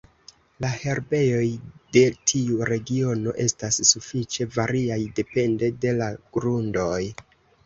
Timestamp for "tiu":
2.31-2.57